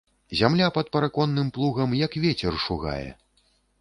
Зямля 0.37 0.69
пад 0.77 0.87
параконным 0.95 1.51
плугам, 1.59 1.91
як 2.05 2.17
вецер, 2.25 2.59
шугае. 2.65 3.09